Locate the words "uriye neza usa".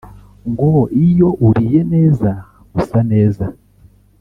1.47-2.99